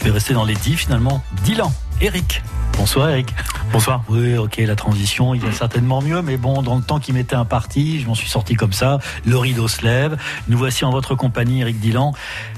[0.00, 1.22] Je vais rester dans les 10 finalement.
[1.44, 2.42] Dylan, Eric.
[2.76, 3.34] Bonsoir Eric.
[3.72, 4.02] Bonsoir.
[4.08, 7.36] Oui, ok, la transition, il va certainement mieux, mais bon, dans le temps qui m'était
[7.36, 8.98] imparti, je m'en suis sorti comme ça.
[9.26, 10.16] Le rideau se lève.
[10.48, 12.12] Nous voici en votre compagnie, Eric Dylan,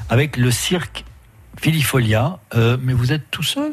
[0.09, 1.05] avec le cirque
[1.61, 2.39] Filifolia.
[2.55, 3.73] Euh, mais vous êtes tout seul?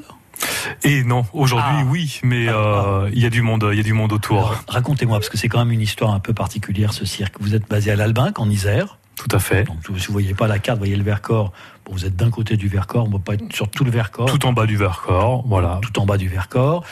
[0.83, 1.83] Et non, aujourd'hui Ah.
[1.87, 4.55] oui, mais euh, il y a du monde, il y a du monde autour.
[4.67, 7.35] Racontez-moi, parce que c'est quand même une histoire un peu particulière ce cirque.
[7.39, 8.97] Vous êtes basé à l'Albinque, en Isère.
[9.19, 9.65] Tout à fait.
[9.65, 11.51] Donc, si vous voyez pas la carte, vous voyez le Vercors.
[11.85, 13.91] Bon, vous êtes d'un côté du Vercors, on ne va pas être sur tout le
[13.91, 14.27] Vercors.
[14.27, 15.79] Tout en bas du Vercors, voilà.
[15.81, 16.85] tout en bas du Vercors,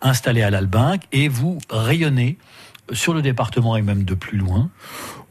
[0.00, 2.38] installé à l'Albinque, et vous rayonnez
[2.92, 4.70] sur le département et même de plus loin.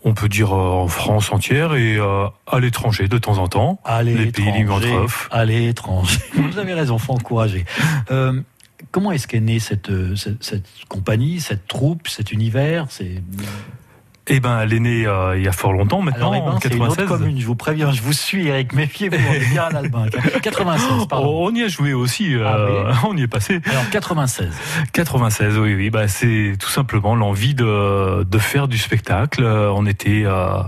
[0.03, 3.79] On peut dire euh, en France entière et euh, à l'étranger de temps en temps.
[3.85, 5.29] À Les pays limitrophes.
[5.31, 6.19] À l'étranger.
[6.33, 7.63] Vous avez raison, faut encourager.
[8.09, 8.41] Euh,
[8.91, 12.87] comment est-ce qu'est née cette, cette, cette compagnie, cette troupe, cet univers?
[12.89, 13.21] C'est
[14.27, 16.55] Eh ben, elle est née euh, il y a fort longtemps maintenant, Alors, eh ben,
[16.55, 17.17] en c'est une autre 96.
[17.17, 20.15] commune, je vous préviens, je vous suis, Eric, méfiez-vous, on est bien à l'Albinque.
[20.41, 21.27] 96, pardon.
[21.27, 23.61] Oh, on y a joué aussi, euh, Ah on y est passé.
[23.65, 24.49] Alors, 96.
[24.93, 29.43] 96, oui, oui, bah c'est tout simplement l'envie de, de faire du spectacle.
[29.43, 30.61] Euh, On était, euh,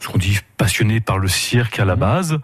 [0.00, 2.00] ce qu'on dit, passionné par le cirque à la Mhm.
[2.00, 2.38] base,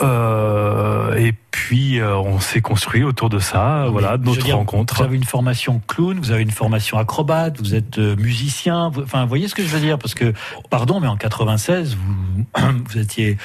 [0.00, 4.56] Euh, et puis euh, on s'est construit autour de ça, Mais, voilà, de notre dire,
[4.56, 4.94] rencontre.
[4.96, 8.90] Vous avez une formation clown, vous avez une formation acrobate, vous êtes euh, musicien.
[8.90, 9.98] vous- Enfin, vous voyez ce que je veux dire?
[9.98, 10.32] Parce que,
[10.70, 12.44] pardon, mais en 96, vous,
[12.88, 13.36] vous étiez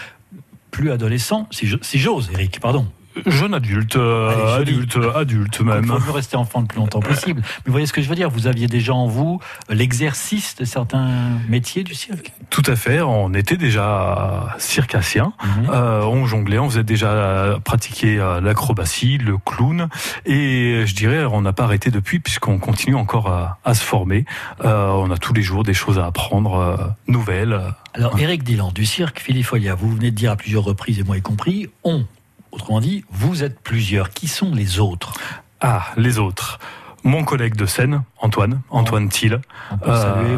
[0.71, 2.85] plus adolescent, si je- si j'ose, Eric, pardon.
[3.25, 4.79] Jeune adulte, euh, Allez, joli.
[4.83, 5.85] adulte, adulte Il même.
[5.85, 7.41] faut mieux rester enfant le plus longtemps possible.
[7.43, 9.39] Mais vous voyez ce que je veux dire Vous aviez déjà en vous
[9.69, 11.09] euh, l'exercice de certains
[11.49, 12.31] métiers du cirque.
[12.49, 15.33] Tout à fait, on était déjà circassien.
[15.43, 15.69] Mhm.
[15.71, 19.89] Euh, on jonglait, on faisait déjà euh, pratiquer euh, l'acrobatie, le clown,
[20.25, 24.25] et je dirais on n'a pas arrêté depuis puisqu'on continue encore à, à se former.
[24.65, 26.77] Euh, on a tous les jours des choses à apprendre, euh,
[27.07, 27.59] nouvelles.
[27.93, 31.17] Alors, Eric Dylan, du cirque Filifolia, vous venez de dire à plusieurs reprises, et moi
[31.17, 32.05] y compris, on.
[32.53, 34.11] Autrement dit, vous êtes plusieurs.
[34.11, 35.13] Qui sont les autres
[35.59, 36.59] Ah, les autres.
[37.05, 39.41] Mon collègue de scène, Antoine, Antoine Thiel,
[39.85, 40.37] Euh,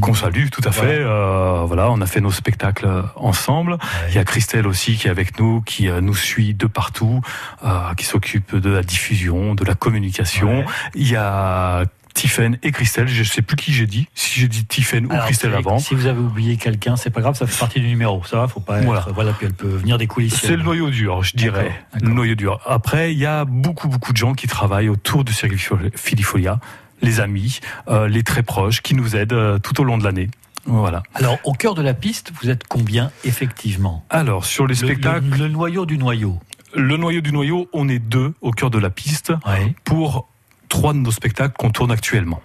[0.00, 0.98] qu'on salue tout à fait.
[0.98, 3.78] Euh, voilà, on a fait nos spectacles ensemble.
[4.08, 7.20] Il y a Christelle aussi qui est avec nous, qui euh, nous suit de partout,
[7.64, 10.60] euh, qui s'occupe de la diffusion, de la communication.
[10.60, 10.66] Ouais.
[10.96, 11.84] Il y a
[12.14, 13.08] Tiffen et Christelle.
[13.08, 15.78] Je sais plus qui j'ai dit, si j'ai dit Tiffen ou Christelle avant.
[15.78, 18.22] Si vous avez oublié quelqu'un, c'est pas grave, ça fait partie du numéro.
[18.24, 18.84] Ça va, faut pas être.
[18.84, 19.06] Voilà.
[19.14, 20.34] Voilà, puis elle peut venir des coulisses.
[20.40, 21.72] C'est le noyau dur, je dirais.
[22.00, 22.60] Le noyau dur.
[22.66, 25.54] Après, il y a beaucoup, beaucoup de gens qui travaillent autour du cirque
[25.96, 26.58] Filifolia,
[27.00, 30.28] les amis, euh, les très proches, qui nous aident euh, tout au long de l'année.
[30.66, 31.02] Voilà.
[31.14, 34.04] Alors, au cœur de la piste, vous êtes combien effectivement?
[34.10, 36.38] Alors, sur les Le- spectacles, le, le noyau du noyau.
[36.76, 39.32] le noyau du noyau, on est deux au cœur de la piste.
[39.46, 39.74] Ouais.
[39.84, 40.28] pour
[40.72, 42.40] trois de nos spectacles qu'on tourne actuellement.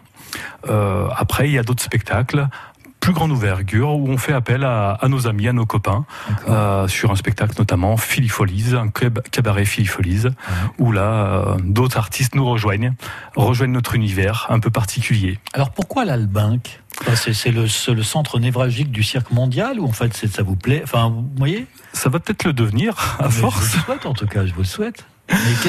[0.68, 2.50] Euh, après, il y a d'autres spectacles
[3.00, 6.06] plus grande envergure où on fait appel à, à nos amis, à nos copains,
[6.50, 10.24] euh, sur un spectacle notamment Philly-Folies, un club cabaret Philly-Folies,
[10.78, 12.92] où là, euh, d'autres artistes nous rejoignent,
[13.38, 15.40] rejoignent notre univers un peu particulier.
[15.54, 16.82] Alors, pourquoi l'Albinque
[17.16, 17.68] C'est le,
[18.04, 20.82] centre névralgique du cirque mondial ou en fait ça vous plaît?
[20.84, 21.66] Enfin, vous voyez?
[21.94, 23.56] Ça va peut-être le devenir, à Mais force.
[23.56, 25.06] Je vous le souhaite en tout cas, je vous le souhaite.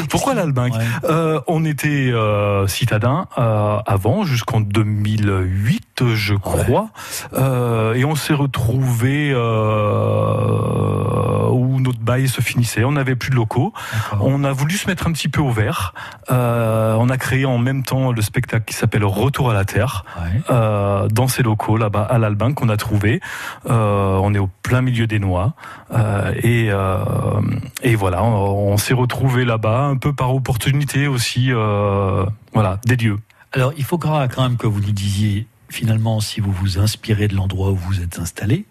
[0.09, 0.85] Pourquoi l'Albinque Ouais.
[1.05, 6.89] Euh, on était euh, citadins euh, avant, jusqu'en 2008, je crois,
[7.35, 12.85] Euh, et on s'est retrouvé euh, où notre bail se finissait.
[12.85, 13.73] On n'avait plus de locaux.
[14.21, 15.95] On a voulu se mettre un petit peu au vert.
[16.31, 20.05] Euh, on a créé en même temps le spectacle qui s'appelle Retour à la Terre.
[20.21, 20.41] Ouais.
[20.51, 23.21] Euh, dans ces locaux là-bas à l'Albin qu'on a trouvé.
[23.69, 25.55] Euh, on est au plein milieu des noix
[26.43, 26.71] et,
[27.83, 31.51] et voilà, on, on s'est retrouvé là-bas un peu par opportunité aussi.
[32.53, 33.19] voilà, des lieux.
[33.53, 37.29] Alors, il faut quand quand même que vous nous disiez finalement si vous vous inspirez
[37.29, 38.67] de l'endroit où vous êtes installé.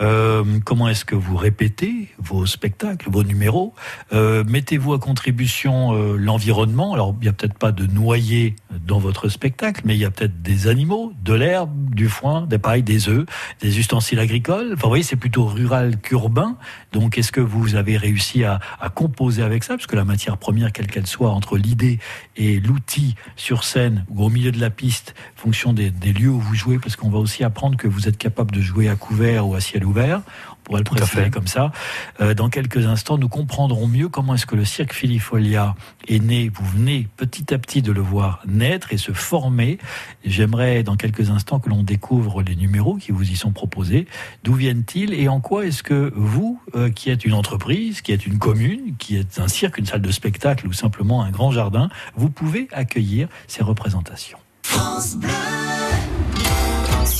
[0.00, 3.74] Euh, comment est-ce que vous répétez vos spectacles, vos numéros
[4.12, 6.94] Euh, Mettez-vous à contribution euh, l'environnement?
[6.94, 10.10] Alors, il n'y a peut-être pas de noyer dans votre spectacle, mais il y a
[10.10, 13.26] peut-être des animaux, de l'herbe, du foin, des pailles, des œufs,
[13.60, 14.70] des ustensiles agricoles.
[14.72, 16.56] Enfin, vous voyez, c'est plutôt rural qu'urbain.
[16.92, 18.60] Donc, est-ce que vous avez réussi à,
[18.94, 19.76] composer avec ça?
[19.76, 21.98] Parce que la matière première, quelle qu'elle soit, entre l'idée
[22.36, 26.54] et l'outil sur scène ou au milieu de la piste, fonction des lieux où vous
[26.54, 29.54] jouez, parce qu'on va aussi apprendre que vous êtes capable de jouer à couvert ou
[29.54, 30.22] à ciel ouvert.
[30.50, 31.72] On pourrait le préciser comme ça.
[32.20, 35.74] Euh, dans quelques instants, nous comprendrons mieux comment est-ce que le cirque Filifolia
[36.06, 36.50] est né.
[36.54, 39.78] Vous venez petit à petit de le voir naître et se former.
[40.24, 44.06] J'aimerais dans quelques instants que l'on découvre les numéros qui vous y sont proposés.
[44.44, 48.26] D'où viennent-ils et en quoi est-ce que vous, euh, qui êtes une entreprise, qui êtes
[48.26, 51.88] une commune, qui êtes un cirque, une salle de spectacle ou simplement un grand jardin,
[52.14, 54.38] vous pouvez accueillir ces représentations?
[54.62, 55.71] France Bleu.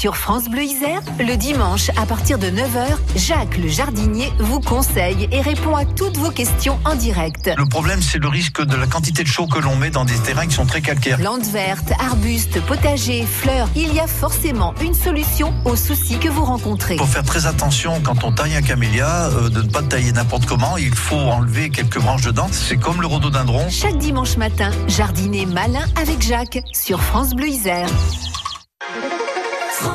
[0.02, 5.28] Sur France Bleu Isère, le dimanche à partir de 9h, Jacques le jardinier vous conseille
[5.30, 7.52] et répond à toutes vos questions en direct.
[7.56, 10.16] Le problème, c'est le risque de la quantité de chaux que l'on met dans des
[10.16, 11.18] terrains qui sont très calcaires.
[11.18, 16.44] Plantes vertes, arbustes, potagers, fleurs, il y a forcément une solution aux soucis que vous
[16.44, 16.94] rencontrez.
[16.94, 20.10] Il faut faire très attention quand on taille un camélia, euh, de ne pas tailler
[20.10, 20.78] n'importe comment.
[20.78, 22.48] Il faut enlever quelques branches dedans.
[22.50, 23.70] C'est comme le rhododendron.
[23.70, 27.86] Chaque dimanche matin, jardiner malin avec Jacques sur France Bleu Isère.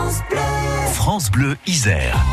[0.07, 1.57] France Bleu.
[1.65, 2.23] Isère.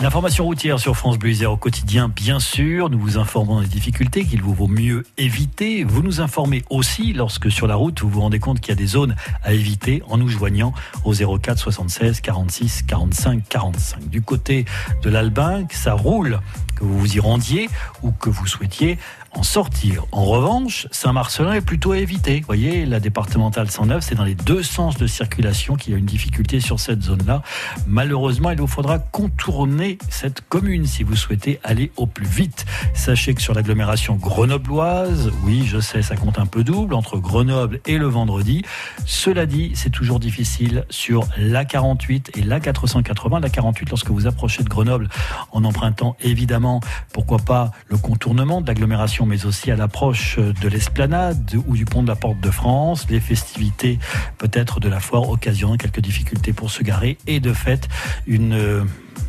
[0.00, 2.88] L'information routière sur France Bleu Isère au quotidien, bien sûr.
[2.88, 5.82] Nous vous informons des difficultés qu'il vous vaut mieux éviter.
[5.82, 8.76] Vous nous informez aussi lorsque sur la route vous vous rendez compte qu'il y a
[8.76, 10.72] des zones à éviter en nous joignant
[11.04, 14.08] au 04 76 46 45 45.
[14.08, 14.64] Du côté
[15.02, 16.38] de l'Albinque, ça roule
[16.76, 17.68] que vous vous y rendiez
[18.02, 18.98] ou que vous souhaitiez
[19.32, 20.04] en sortir.
[20.12, 22.40] En revanche, Saint-Marcelin est plutôt à éviter.
[22.40, 25.98] Vous voyez, la départementale 109, c'est dans les deux sens de circulation qu'il y a
[25.98, 27.42] une difficulté sur cette zone-là.
[27.86, 32.66] Malheureusement, il vous faudra contourner cette commune si vous souhaitez aller au plus vite.
[32.94, 37.80] Sachez que sur l'agglomération grenobloise, oui, je sais, ça compte un peu double entre Grenoble
[37.86, 38.64] et le vendredi.
[39.06, 43.40] Cela dit, c'est toujours difficile sur la 48 et la 480.
[43.40, 45.08] La 48, lorsque vous approchez de Grenoble,
[45.52, 46.80] en empruntant évidemment,
[47.12, 52.02] pourquoi pas, le contournement de l'agglomération mais aussi à l'approche de l'esplanade ou du pont
[52.02, 53.06] de la Porte de France.
[53.08, 53.98] Les festivités,
[54.38, 57.88] peut-être de la foire, occasionnant quelques difficultés pour se garer et de fait
[58.26, 58.84] une euh,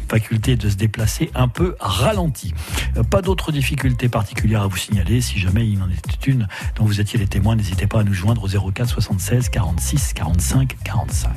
[0.10, 2.54] faculté de se déplacer un peu ralentie.
[2.98, 5.22] Euh, Pas d'autres difficultés particulières à vous signaler.
[5.22, 8.14] Si jamais il en était une dont vous étiez les témoins, n'hésitez pas à nous
[8.14, 11.32] joindre au 04 76 46 45 45.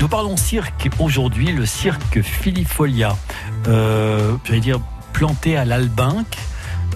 [0.00, 3.16] Nous parlons cirque aujourd'hui, le cirque Filifolia.
[3.66, 4.78] Euh, J'allais dire
[5.16, 6.36] planté à l'Albinque.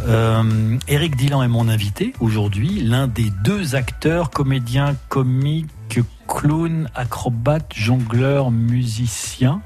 [0.06, 7.72] Euh, Eric Dillan est mon invité aujourd'hui, l'un des deux acteurs, comédien, comique, clown, acrobate,
[7.74, 9.62] jongleur, musicien.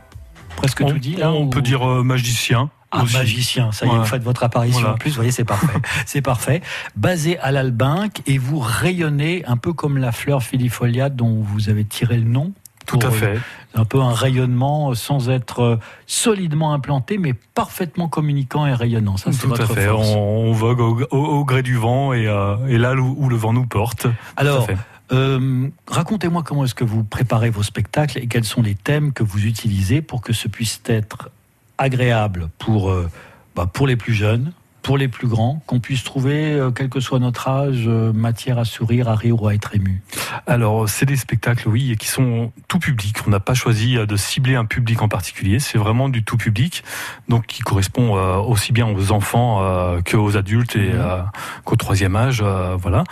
[0.55, 1.33] Presque on, tout dit là.
[1.33, 2.71] On ou- peut dire euh, magicien.
[2.93, 3.17] ah, aussi.
[3.17, 3.99] magicien, ça y est, Ouais.
[3.99, 4.95] vous faites votre apparition Voilà.
[4.95, 5.81] en plus, vous voyez, c'est parfait.
[6.07, 6.63] c'est parfait.
[6.95, 11.85] Basé à l'Albinque et vous rayonnez un peu comme la fleur filifolia dont vous avez
[11.85, 12.53] tiré le nom.
[12.87, 13.39] Tout à euh, fait.
[13.75, 15.77] un peu un rayonnement euh, sans être euh,
[16.07, 19.17] solidement implanté, mais parfaitement communicant et rayonnant.
[19.17, 19.87] Ça, c'est Tout à fait.
[19.87, 20.09] force.
[20.17, 23.37] On, vogue au, au- au gré du vent et, euh, et là où, où le
[23.37, 24.07] vent nous porte.
[24.37, 24.67] Alors,
[25.13, 29.23] euh, racontez-moi comment est-ce que vous préparez vos spectacles et quels sont les thèmes que
[29.23, 31.31] vous utilisez pour que ce puisse être
[31.79, 33.09] agréable pour, euh,
[33.57, 34.53] bah, pour les plus jeunes,
[34.85, 38.59] pour les plus grands, qu'on puisse trouver, euh, quel que soit notre âge, euh, matière
[38.59, 40.03] à sourire, à rire ou à être ému.
[40.47, 43.17] Alors, c'est des spectacles, oui, qui sont tout public.
[43.27, 45.59] On n'a pas choisi euh, de cibler un public en particulier.
[45.59, 46.85] C'est vraiment du tout public,
[47.31, 49.63] donc qui correspond euh, aussi bien aux enfants
[50.05, 51.25] qu'aux adultes et Mhm.
[51.65, 52.43] qu'au troisième âge.
[52.79, 53.05] voilà.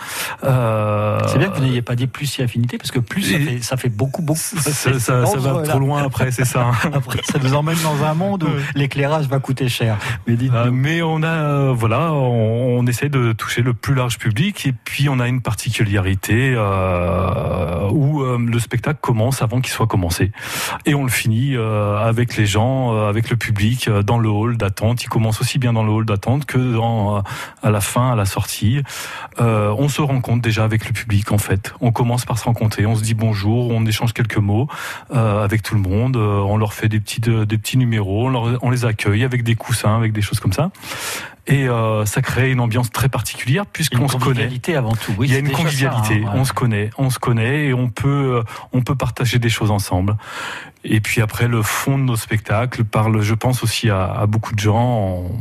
[1.27, 3.61] C'est bien que vous n'ayez pas dit plus si affinité, parce que plus ça fait,
[3.61, 4.39] ça fait beaucoup, beaucoup.
[4.39, 6.71] ça, C'est ça- ça va trop loin après, c'est ça.
[6.93, 8.47] Après, ça nous emmène dans un monde où
[8.77, 9.97] l'éclairage va coûter cher.
[10.27, 14.17] Mais dites mais on a, euh, voilà, on, on essaie de toucher le plus large
[14.17, 19.71] public et puis on a une particularité euh, où euh, le spectacle commence avant qu'il
[19.71, 20.31] soit commencé
[20.85, 25.03] et on le finit avec les gens, avec le public dans le hall d'attente.
[25.03, 26.77] Il commence aussi bien dans le hall d'attente que
[27.61, 28.81] à la fin, à la sortie.
[29.39, 31.73] On se rencontre déjà avec le public en fait.
[31.81, 34.67] On commence par se rencontrer, on se dit bonjour, on échange quelques mots
[35.11, 38.29] avec tout le monde, on leur fait des petits numéros,
[38.61, 40.71] on les accueille avec des coussins, avec des choses comme ça.
[41.45, 44.25] Et euh, ça crée une ambiance très particulière puisqu'on se connaît.
[44.25, 45.13] convivialité avant tout.
[45.17, 46.39] Oui, Il y a une ça, convivialité, hein, ouais.
[46.39, 49.69] on se connaît, on se connaît et on peut euh, on peut partager des choses
[49.69, 50.15] ensemble.
[50.85, 54.55] Et puis après le fond de nos spectacles parle, je pense aussi à, à beaucoup
[54.55, 55.25] de gens.
[55.29, 55.31] On,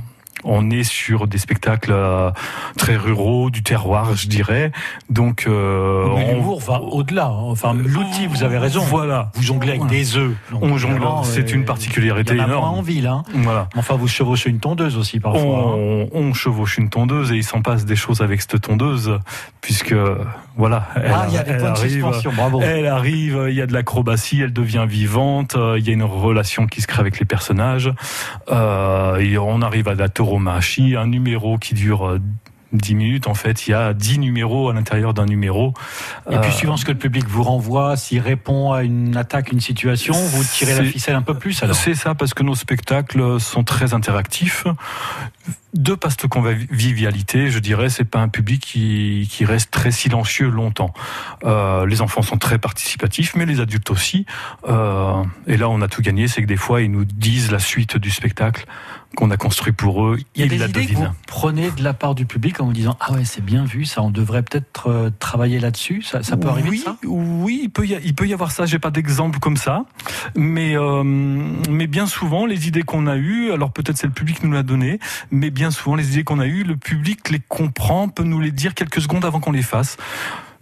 [0.44, 2.30] on est sur des spectacles euh,
[2.76, 4.72] très ruraux, du terroir, je dirais.
[5.10, 7.26] Donc, euh, Mais on- l'humour va au-delà.
[7.26, 7.44] hein.
[7.50, 8.80] Enfin, l'outil, vous avez raison.
[8.82, 9.30] Voilà.
[9.34, 10.32] Vous jonglez avec des œufs.
[10.50, 12.78] Donc, On jongle, c'est euh, une particularité Il y en a moins énorme.
[12.78, 13.06] en ville.
[13.06, 13.22] Hein.
[13.34, 13.68] Voilà.
[13.76, 15.40] Enfin, vous chevauchez une tondeuse aussi parfois.
[15.42, 15.72] hein.
[15.74, 19.18] On, on chevauche une tondeuse et il s'en passe des choses avec cette tondeuse,
[19.60, 19.94] puisque
[20.56, 22.32] voilà, elle, Ah, il y a des de arrive, suspension.
[22.36, 22.60] Bravo.
[22.62, 26.02] elle arrive, il y a de l'acrobatie, elle devient vivante, euh, il y a une
[26.02, 27.90] relation qui se crée avec les personnages.
[28.50, 32.18] Euh, et on arrive à la tauromachie, un numéro qui dure euh,
[32.72, 33.26] 10 minutes.
[33.26, 35.74] En fait, il y a 10 numéros à l'intérieur d'un numéro.
[36.30, 39.52] Et puis, Euh, suivant ce que le public vous renvoie, s'il répond à une attaque,
[39.52, 41.76] une situation, vous tirez la ficelle un peu plus alors?
[41.76, 44.66] C'est ça, parce que nos spectacles sont très interactifs.
[45.74, 50.92] De paste convivialité, je dirais, c'est pas un public qui, qui reste très silencieux longtemps.
[51.44, 54.26] Euh, les enfants sont très participatifs, mais les adultes aussi.
[54.68, 57.58] Euh, et là, on a tout gagné, c'est que des fois, ils nous disent la
[57.58, 58.66] suite du spectacle
[59.16, 60.18] qu'on a construit pour eux.
[60.34, 61.14] Il y a ils des la idées que vous devinent.
[61.26, 64.00] prenez de la part du public en vous disant ah ouais c'est bien vu ça
[64.00, 66.96] on devrait peut-être euh, travailler là-dessus ça, ça peut arriver oui, ça?
[67.04, 68.64] Oui, il peut, y a- il peut y avoir ça.
[68.64, 69.84] J'ai pas d'exemple comme ça,
[70.34, 74.40] mais euh, mais bien souvent les idées qu'on a eues, alors peut-être c'est le public
[74.40, 74.98] qui nous l'a donné,
[75.30, 78.50] mais bien souvent les idées qu'on a eues, le public les comprend, peut nous les
[78.52, 79.96] dire quelques secondes avant qu'on les fasse.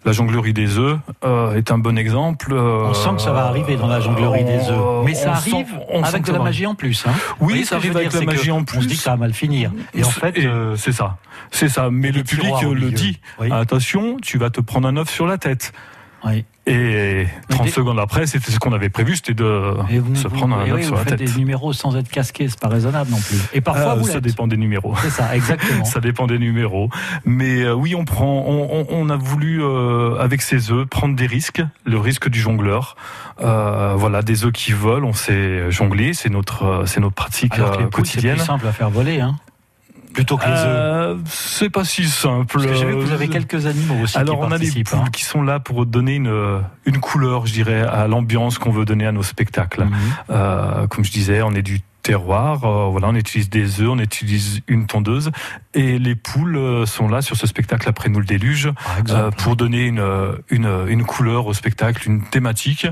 [0.02, 2.54] La jonglerie des œufs euh, est un bon exemple.
[2.54, 5.04] euh, On sent que ça va arriver dans la jonglerie des œufs.
[5.04, 7.04] Mais ça sent- arrive on avec de la magie en plus.
[7.06, 7.12] Hein.
[7.38, 8.96] Oui, ça arrive avec dire, la magie en On se dit plus.
[8.96, 9.70] que ça va mal finir.
[9.92, 11.18] Et en fait, euh, c'est ça,
[11.50, 11.90] c'est ça.
[11.90, 13.20] Mais le public le dit.
[13.40, 13.48] Oui.
[13.52, 15.72] Attention, tu vas te prendre un œuf sur la tête.
[16.24, 16.44] Oui.
[16.66, 19.44] Et 30 des- secondes après, c'était ce qu'on avait prévu, c'était de
[19.98, 21.18] vous, se vous- prendre un oui, sur vous la tête.
[21.18, 23.38] des numéros sans être casqué, c'est pas raisonnable non plus.
[23.54, 24.94] Et parfois Euh, vous ça dépend des numéros.
[25.02, 25.84] C'est ça, exactement.
[25.84, 26.88] Ça dépend des numéros.
[27.24, 31.16] Mais euh, oui, on prend, on, on- on a voulu euh, avec ces œufs prendre
[31.16, 32.94] des risques, le risque du jongleur.
[33.42, 37.72] Euh, voilà, des œufs qui volent, on sait jongler, c'est notre, c'est notre pratique Alors
[37.72, 38.36] que les poules, c'est quotidienne.
[38.36, 39.34] plus simple à faire voler, hein.
[40.12, 40.66] Plutôt que les œufs.
[40.66, 42.52] Euh, c'est pas si simple.
[42.52, 44.70] Parce que j'ai vu que vous avez quelques animaux aussi Alors qui on a des
[44.84, 45.04] poules hein.
[45.12, 49.06] qui sont là pour donner une, une couleur, je dirais, à l'ambiance qu'on veut donner
[49.06, 49.84] à nos spectacles.
[49.84, 49.92] Mhm.
[50.30, 53.98] Euh, comme je disais, on est du terroir, euh, voilà, on utilise des œufs, on
[54.00, 55.30] utilise une tondeuse,
[55.74, 58.68] et les poules euh, sont là sur ce spectacle après nous le déluge
[59.06, 60.04] Par euh, pour donner une,
[60.48, 62.88] une, une couleur au spectacle, une thématique.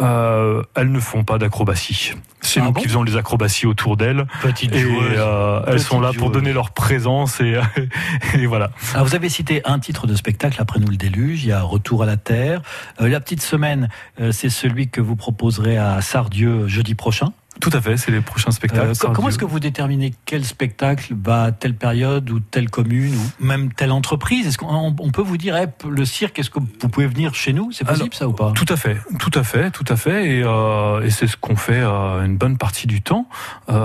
[0.00, 2.14] Euh, elles ne font pas d'acrobatie.
[2.40, 4.24] C'est Ah nous bon qui faisons les acrobaties autour d'elles.
[4.40, 5.20] Petite Et joueuse.
[5.66, 7.60] elles sont là pour donner leur présence et,
[8.34, 8.70] et voilà.
[8.94, 11.60] Alors, vous avez cité un titre de spectacle après nous le déluge, il y a
[11.60, 12.62] Retour à la Terre.
[12.98, 13.90] La petite semaine,
[14.30, 17.32] c'est celui que vous proposerez à Sardieu jeudi prochain.
[17.60, 18.90] Tout à fait, c'est les prochains spectacles.
[18.90, 23.14] Euh, co- comment est-ce que vous déterminez quel spectacle va telle période ou telle commune
[23.14, 24.46] ou même telle entreprise?
[24.46, 27.34] Est-ce qu'on on- on peut vous dire, eh, le cirque, est-ce que vous pouvez venir
[27.34, 27.72] chez nous?
[27.72, 28.52] C'est possible Alors, ça ou pas?
[28.52, 31.56] Tout à fait, tout à fait, tout à fait, et, euh, et c'est ce qu'on
[31.56, 33.26] fait euh, une bonne partie du temps.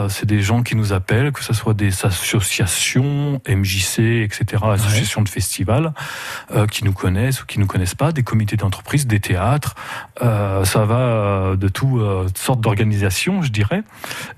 [0.09, 5.29] C'est des gens qui nous appellent, que ce soit des associations, MJC, etc., associations de
[5.29, 5.93] festivals,
[6.71, 9.75] qui nous connaissent ou qui nous connaissent pas, des comités d'entreprise, des théâtres.
[10.19, 13.60] Ça va de tout, toutes sortes d'organisations, je dirais.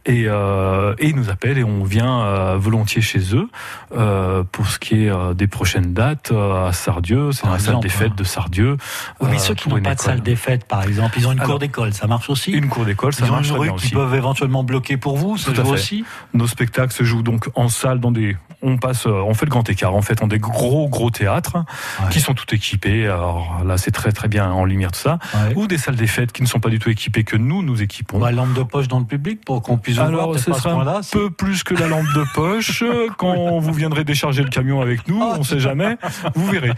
[0.06, 3.50] Et, euh, et ils nous appellent et on vient euh, volontiers chez eux
[3.96, 7.32] euh, pour ce qui est des prochaines dates à Sardieu.
[7.32, 8.16] C'est dans la salle des fêtes hein.
[8.18, 8.78] de Sardieu.
[9.20, 11.32] Oui, mais ceux qui n'ont une pas de salle des fêtes, par exemple, ils ont
[11.32, 13.60] une cour d'école, ça marche aussi Une cour d'école, ça Ils ont marche une très
[13.60, 13.94] rue bien qui aussi.
[13.94, 18.00] peuvent éventuellement bloquer pour vous, ça joue aussi Nos spectacles se jouent donc en salle
[18.00, 18.38] dans des.
[18.66, 21.58] On passe, on fait le grand écart en fait, en des gros gros théâtres
[22.02, 22.10] Ouais.
[22.12, 23.06] qui sont tout équipés.
[23.08, 25.20] Alors là, c'est très très bien en lumière tout ça.
[25.34, 25.54] Ouais.
[25.56, 27.82] Ou des salles des fêtes qui ne sont pas du tout équipées que nous nous
[27.82, 28.24] équipons.
[28.24, 30.72] À lampe de poche dans le public pour qu'on puisse voir, Alors, peut-être ce sera
[30.98, 32.84] un peu plus que la lampe de poche.
[32.94, 35.98] Euh, Quand vous viendrez décharger le camion avec nous, Ah, on sait jamais,
[36.36, 36.72] vous verrez.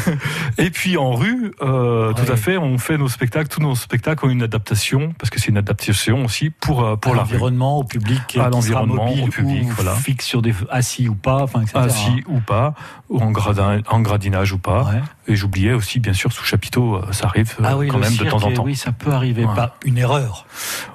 [0.58, 4.26] Et puis en rue, euh, tout à fait, on fait nos spectacles, tous nos spectacles
[4.26, 8.36] ont une adaptation, parce que c'est une adaptation aussi pour, euh, pour l'environnement, au public,
[8.38, 9.94] À l'environnement, au public, ou voilà.
[9.94, 11.72] fixe sur des assis ou pas, etc.
[11.74, 12.74] Assis ou pas,
[13.08, 14.84] ou en, gradin, en gradinage ou pas.
[14.84, 15.00] Ouais.
[15.28, 18.14] Et j'oubliais aussi, bien sûr, sous chapiteau, euh, ça arrive euh, Ah oui, quand même
[18.16, 18.64] de temps en temps.
[18.64, 19.54] Oui, ça peut arriver, Ouais.
[19.54, 20.46] pas une erreur.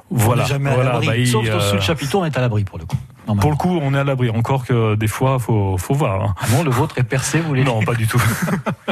[0.09, 1.07] Voilà, on jamais à voilà, l'abri.
[1.07, 2.97] bah, Sauf que euh, sous le chapiteau, on est à l'abri pour le coup.
[3.39, 4.29] Pour le coup, on est à l'abri.
[4.29, 6.21] Encore que des fois, faut, faut voir.
[6.23, 6.35] hein.
[6.41, 8.21] Ah bon, le vôtre est percé, vous voulez Non, pas du tout.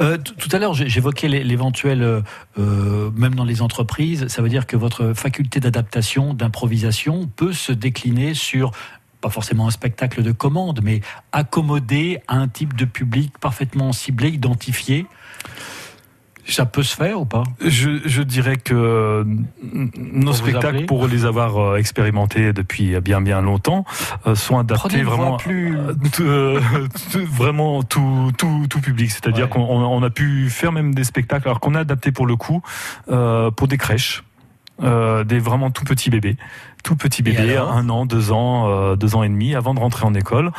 [0.00, 2.02] Euh, tout à l'heure, j'évoquais l'é- l'éventuel,
[2.58, 7.72] euh, même dans les entreprises, ça veut dire que votre faculté d'adaptation, d'improvisation peut se
[7.72, 8.70] décliner sur
[9.20, 11.00] pas forcément un spectacle de commande, mais
[11.32, 15.06] accommoder à un type de public parfaitement ciblé, identifié.
[16.46, 17.42] Ça peut se faire ou pas?
[17.60, 19.22] Je, je dirais que
[19.62, 23.84] nos spectacles, pour les avoir euh, expérimentés depuis bien bien longtemps,
[24.26, 25.76] euh, sont adaptés vraiment plus-
[26.20, 26.58] euh,
[27.14, 29.10] vraiment tout, tout, tout public.
[29.10, 29.50] C'est-à-dire Ouais.
[29.50, 32.62] qu'on on a pu faire même des spectacles, alors qu'on a adapté pour le coup
[33.10, 34.22] euh, pour des crèches.
[34.82, 36.36] euh, des vraiment tout petits bébés,
[36.88, 39.74] tout petits Et bébés, alors un an, deux ans, euh, deux ans et demi, avant
[39.74, 40.52] de rentrer en école.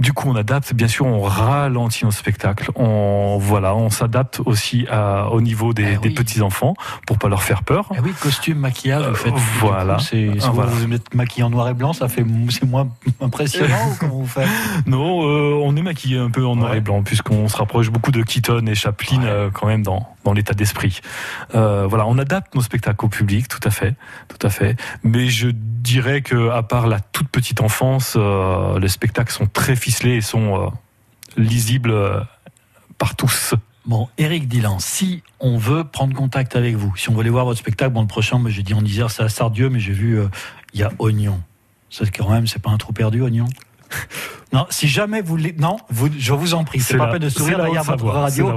[0.00, 0.74] Du coup, on adapte.
[0.74, 2.72] Bien sûr, on ralentit nos spectacles.
[2.74, 6.14] On voilà, on s'adapte aussi à, au niveau des, Eh des oui.
[6.14, 6.74] petits enfants
[7.06, 7.88] pour pas leur faire peur.
[7.94, 9.32] Eh oui, costume, maquillage, vous faites.
[9.32, 9.98] Euh, voilà.
[10.00, 10.70] C'est, Ah, si vous- voilà.
[10.72, 12.88] vous êtes maquillé en noir et blanc, ça fait, c'est moins
[13.20, 14.48] impressionnant ou comment vous faites?
[14.86, 16.78] Non, euh, on est maquillé un peu en noir Ouais.
[16.78, 19.28] et blanc puisqu'on se rapproche beaucoup de Keaton et Chaplin Ouais.
[19.28, 21.00] euh, quand même dans, dans l'état d'esprit.
[21.54, 23.94] Euh, voilà, on adapte nos spectacles au public, tout à fait,
[24.28, 24.76] tout à fait.
[25.04, 29.76] Mais je dirais que à part la toute petite enfance, euh, les spectacles sont très
[29.76, 30.68] ficelés et sont euh,
[31.36, 32.20] lisibles euh,
[32.98, 33.54] par tous.
[33.84, 37.44] Bon, Eric Dillan, si on veut prendre contact avec vous, si on veut aller voir
[37.44, 40.20] votre spectacle, bon, le prochain, j'ai dit en Isère, c'est à Sardieu, mais j'ai vu,
[40.72, 41.40] il y a Oignon.
[41.88, 43.46] Ça, quand même, c'est pas un trou perdu, Oignon?
[44.56, 47.22] Non, si jamais vous voulez, non, vous, je vous en prie, c'est pas la- peine
[47.22, 48.52] de sourire derrière votre radio.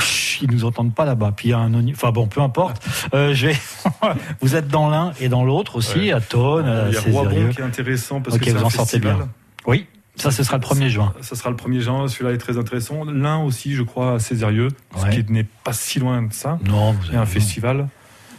[0.00, 1.32] Chut, ils nous entendent pas là-bas.
[1.36, 2.84] Puis il y a un enfin bon, peu importe.
[3.14, 3.56] Euh, je vais...
[4.40, 6.12] vous êtes dans l'un et dans l'autre aussi, Ouais.
[6.12, 7.00] à Tonne, à Il y a.
[7.00, 9.16] Roibon qui est intéressant parce que vous un en sortez festival.
[9.16, 9.28] bien.
[9.66, 11.12] Oui, ça ce sera le 1er juin.
[11.20, 13.04] Ça sera le 1er juin, celui-là est très intéressant.
[13.04, 15.10] L'un aussi, je crois, à Césarieux, Ouais.
[15.12, 16.58] ce qui n'est pas si loin de ça.
[16.64, 17.88] Non, vous Il y a un festival.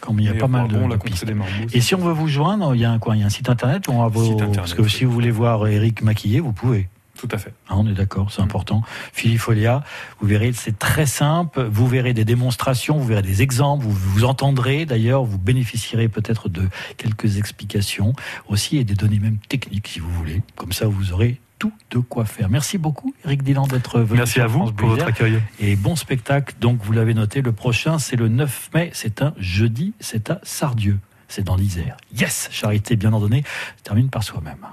[0.02, 1.26] Comme il y a pas mal de, Roibon, de pistes.
[1.74, 3.30] Et si on veut vous joindre, il y a un quoi Il y a un
[3.30, 4.34] site internet où on va vos...
[4.34, 6.90] Internet, Parce que si vous voulez voir Eric maquillé, vous pouvez.
[7.18, 7.54] Tout à fait.
[7.70, 8.82] Ah, on est d'accord, c'est important.
[9.14, 9.84] Filifolia,
[10.20, 11.64] vous verrez, c'est très simple.
[11.64, 16.50] Vous verrez des démonstrations, vous verrez des exemples, vous vous entendrez d'ailleurs, vous bénéficierez peut-être
[16.50, 16.68] de
[16.98, 18.14] quelques explications
[18.48, 20.42] aussi et des données même techniques si vous voulez.
[20.56, 22.50] Comme ça, vous aurez tout de quoi faire.
[22.50, 24.18] Merci beaucoup, Eric Dilan, d'être venu.
[24.18, 25.40] Merci à vous France pour votre accueil.
[25.60, 26.56] Et bon spectacle.
[26.60, 28.90] Donc, vous l'avez noté, le prochain, c'est le 9 mai.
[28.94, 29.94] C'est un jeudi.
[30.00, 31.00] C'est à Sardieu.
[31.28, 31.98] C'est dans l'Isère.
[32.14, 32.50] Yes!
[32.52, 33.44] Charité bien ordonnée.
[33.84, 34.68] Termine par soi-même.